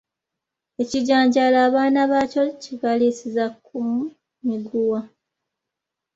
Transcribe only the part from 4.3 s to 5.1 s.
miguwa.